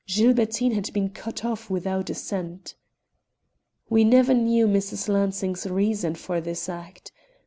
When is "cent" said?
2.15-2.73